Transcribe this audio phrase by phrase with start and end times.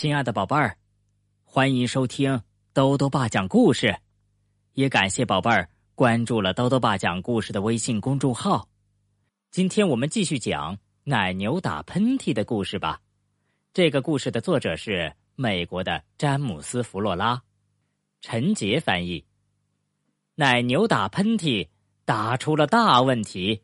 [0.00, 0.78] 亲爱的宝贝儿，
[1.44, 2.40] 欢迎收听
[2.72, 3.94] 兜兜爸讲故事，
[4.72, 8.66] 也感谢宝贝儿关注了兜兜爸讲故事的微信公众号。
[9.50, 13.02] 今天我们继续讲奶牛打喷嚏的故事吧。
[13.74, 17.42] 这个故事的作者是美国的詹姆斯·弗洛拉，
[18.22, 19.26] 陈杰翻译。
[20.34, 21.68] 奶牛打喷嚏
[22.06, 23.60] 打出了大问题。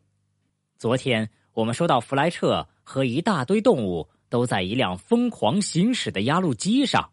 [0.77, 4.11] 昨天我们说到弗莱彻和一大堆动物。
[4.37, 7.11] 都在一辆疯狂行驶的压路机上，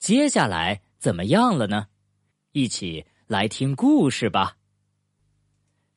[0.00, 1.86] 接下来怎么样了呢？
[2.50, 4.56] 一起来听故事吧。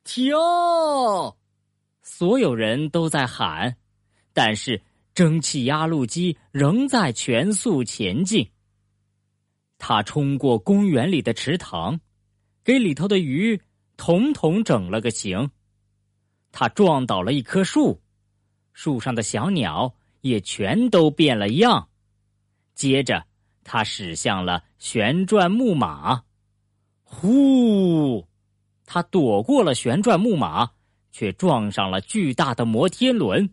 [0.04, 0.32] 停！
[2.04, 3.78] 所有人都在喊，
[4.32, 4.80] 但是
[5.16, 8.48] 蒸汽压路机仍在全速前进。
[9.80, 12.00] 他冲过公园里的池塘，
[12.64, 13.60] 给里头的鱼
[13.98, 15.50] 统统整了个形。
[16.52, 18.04] 他撞倒了一棵树，
[18.72, 19.96] 树上的小鸟。
[20.24, 21.90] 也全都变了样。
[22.76, 23.26] 接着，
[23.64, 26.24] 他驶向了旋转木马。
[27.04, 28.26] 呼！
[28.86, 30.72] 他躲过了旋转木马，
[31.12, 33.48] 却撞上了巨大的摩天轮。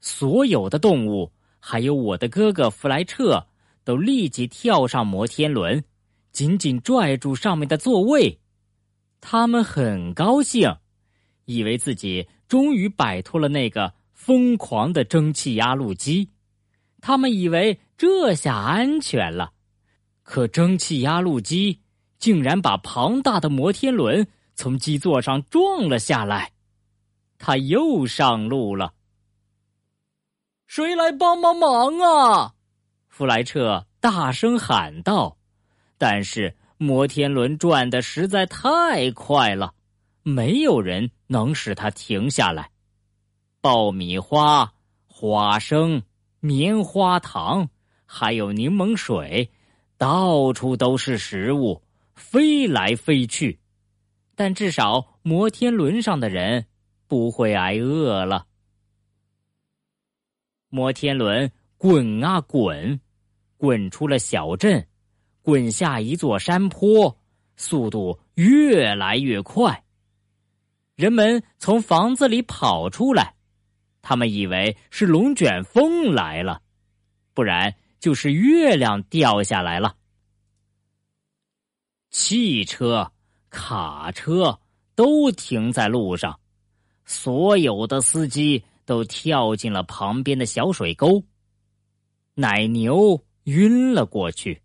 [0.00, 3.46] 所有的动物，还有我的哥哥弗莱彻，
[3.82, 5.82] 都立即跳上摩天轮，
[6.30, 8.38] 紧紧拽住上面的座位。
[9.20, 10.76] 他们很高兴，
[11.46, 13.95] 以为自己终于摆脱了那个。
[14.16, 16.30] 疯狂的蒸汽压路机，
[17.00, 19.52] 他们以为这下安全了，
[20.22, 21.82] 可蒸汽压路机
[22.18, 26.50] 竟然把庞大的摩天轮从基座上撞了下来，
[27.38, 28.94] 他又上路了。
[30.66, 32.54] 谁来帮帮忙啊？
[33.08, 35.36] 弗莱彻大声喊道。
[35.98, 39.74] 但是摩天轮转的实在太快了，
[40.22, 42.70] 没有人能使它停下来。
[43.66, 44.74] 爆米花、
[45.08, 46.00] 花生、
[46.38, 47.68] 棉花糖，
[48.04, 49.50] 还有柠檬水，
[49.98, 51.82] 到处都是食物，
[52.14, 53.58] 飞来飞去。
[54.36, 56.66] 但至少摩天轮上的人
[57.08, 58.46] 不会挨饿了。
[60.68, 63.00] 摩天轮滚啊滚，
[63.56, 64.86] 滚出了小镇，
[65.42, 67.18] 滚下一座山坡，
[67.56, 69.82] 速度越来越快。
[70.94, 73.34] 人们从房子里跑出来。
[74.08, 76.62] 他们以为是龙卷风来了，
[77.34, 79.96] 不然就是月亮掉下来了。
[82.10, 83.10] 汽车、
[83.50, 84.60] 卡车
[84.94, 86.38] 都停在路上，
[87.04, 91.24] 所有的司机都跳进了旁边的小水沟。
[92.34, 94.62] 奶牛晕了过去，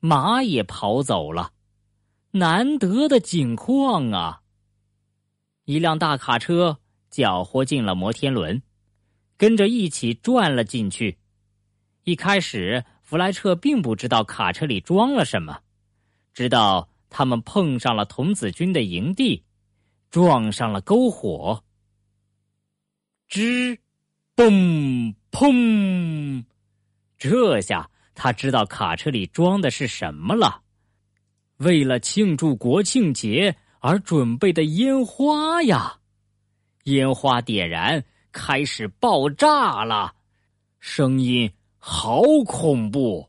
[0.00, 1.52] 马也跑走了，
[2.32, 4.42] 难得的景况啊！
[5.64, 6.78] 一辆大卡车。
[7.10, 8.62] 搅和进了摩天轮，
[9.36, 11.18] 跟着一起转了进去。
[12.04, 15.60] 一开始，弗莱彻并不知道卡车里装了什么，
[16.32, 19.44] 直到他们碰上了童子军的营地，
[20.10, 21.62] 撞上了篝火。
[23.28, 23.78] 吱，
[24.34, 26.44] 嘣，砰！
[27.18, 30.62] 这下他知道卡车里装的是什么了。
[31.58, 35.99] 为了庆祝国庆节而准备的烟花呀！
[36.84, 38.02] 烟花点燃，
[38.32, 40.14] 开始爆炸了，
[40.78, 43.28] 声音好恐怖。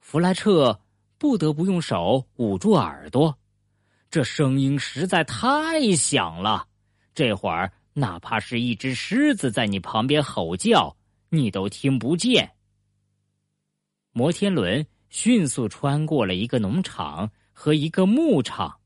[0.00, 0.80] 弗莱彻
[1.16, 3.38] 不得不用手捂住耳朵，
[4.10, 6.66] 这声音实在太响了。
[7.14, 10.96] 这会儿，哪怕是一只狮子在你旁边吼叫，
[11.28, 12.50] 你都听不见。
[14.10, 18.80] 摩天轮迅速穿过了一个农场和一个牧场，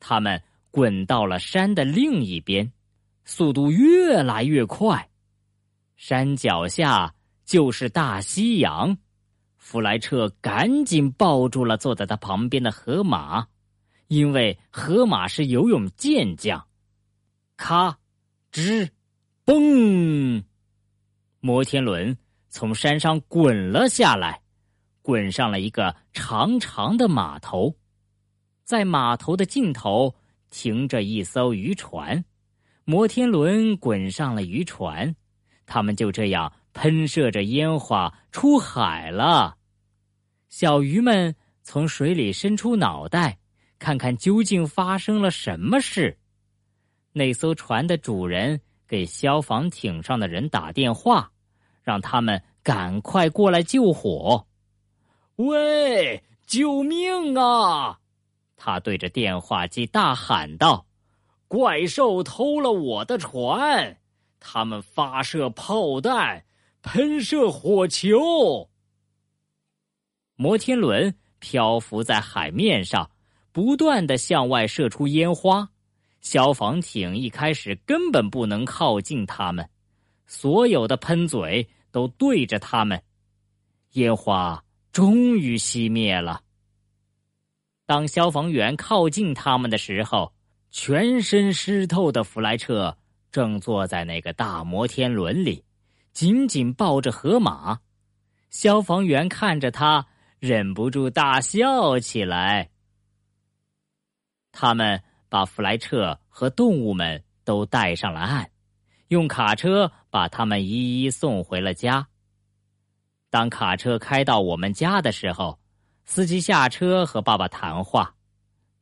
[0.00, 0.42] 他们。
[0.72, 2.72] 滚到了山的另一边，
[3.26, 5.10] 速度越来越快。
[5.96, 8.96] 山脚下就是大西洋。
[9.58, 13.46] 弗莱彻赶紧抱住了坐在他旁边的河马，
[14.08, 16.66] 因为河马是游泳健将。
[17.56, 17.98] 咔，
[18.50, 18.88] 吱，
[19.44, 20.42] 嘣！
[21.40, 22.16] 摩天轮
[22.48, 24.40] 从山上滚了下来，
[25.02, 27.76] 滚上了一个长长的码头，
[28.64, 30.14] 在码头的尽头。
[30.52, 32.22] 停着一艘渔船，
[32.84, 35.16] 摩天轮滚上了渔船，
[35.64, 39.56] 他们就这样喷射着烟花出海了。
[40.50, 43.38] 小鱼们从水里伸出脑袋，
[43.78, 46.18] 看看究竟发生了什么事。
[47.14, 51.32] 那艘船的主人给消防艇上的人打电话，
[51.82, 54.46] 让他们赶快过来救火。
[55.36, 57.98] 喂，救命啊！
[58.64, 60.86] 他对着电话机大喊道
[61.48, 63.98] ：“怪兽偷了我的船，
[64.38, 66.44] 他们发射炮弹，
[66.80, 68.70] 喷射火球。
[70.36, 73.10] 摩天轮漂浮在海面上，
[73.50, 75.68] 不断的向外射出烟花。
[76.20, 79.68] 消防艇一开始根本不能靠近他们，
[80.24, 83.02] 所有的喷嘴都对着他们。
[83.94, 84.62] 烟花
[84.92, 86.40] 终于熄灭了。
[87.84, 90.32] 当消防员靠近他们的时候，
[90.70, 92.96] 全身湿透的弗莱彻
[93.30, 95.64] 正坐在那个大摩天轮里，
[96.12, 97.80] 紧紧抱着河马。
[98.50, 100.06] 消防员看着他，
[100.38, 102.70] 忍不住大笑起来。
[104.52, 108.50] 他们把弗莱彻和动物们都带上了岸，
[109.08, 112.06] 用卡车把他们一一送回了家。
[113.30, 115.58] 当卡车开到我们家的时候，
[116.04, 118.14] 司机下车和爸爸谈话。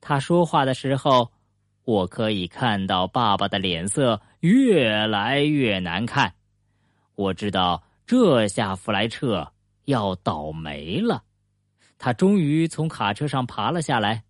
[0.01, 1.31] 他说话的时候，
[1.85, 6.33] 我可以看到爸爸的脸色越来越难看。
[7.15, 9.53] 我知道这下弗莱彻
[9.85, 11.23] 要倒霉了。
[11.99, 14.25] 他终于从卡车上爬了下来，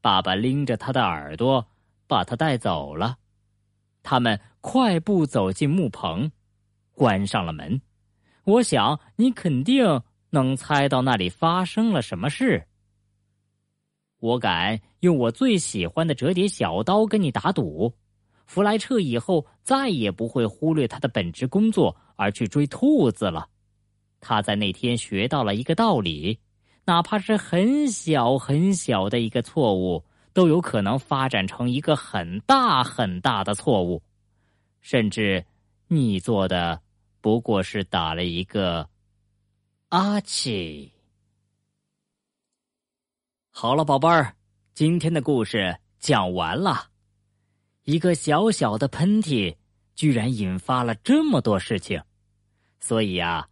[0.00, 1.66] 爸爸拎着他的耳朵，
[2.06, 3.16] 把他带走了。
[4.04, 6.30] 他们快步走进木棚，
[6.92, 7.82] 关上了门。
[8.44, 10.00] 我想你肯定
[10.30, 12.66] 能猜到那里发生了什么事。
[14.18, 17.94] 我敢用我最喜欢的折叠小刀跟你打赌，
[18.46, 23.48] 弗莱彻以后再也不会忽略他的本职工作而去追兔子了。
[24.20, 26.40] 他在那天学到了一个道理：
[26.84, 34.02] 哪怕是很小很小的一个错误，都有可能发展成一个很大很大的错误，
[34.80, 35.44] 甚至
[35.86, 36.80] 你做的。
[37.20, 38.88] 不过是打了一个
[39.90, 40.92] 阿奇。
[43.48, 44.36] 好了，宝贝儿，
[44.74, 46.90] 今天的故事讲完了。
[47.84, 49.56] 一个小小的喷嚏，
[49.94, 52.02] 居然引发了这么多事情，
[52.80, 53.48] 所以啊，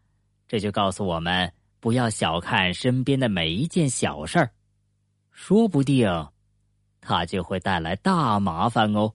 [0.47, 1.51] 这就告诉我们
[1.81, 4.53] 不要小看身边的每一件小事儿，
[5.33, 6.07] 说不定
[7.01, 9.11] 它就会带来大麻烦哦。